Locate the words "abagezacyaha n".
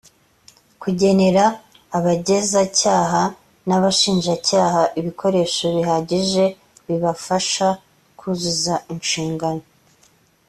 1.97-3.69